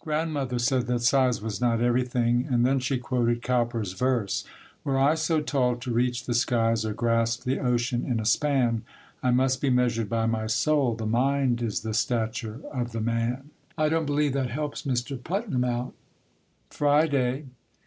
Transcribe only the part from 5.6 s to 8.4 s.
to reach the skies or grasp the ocean in a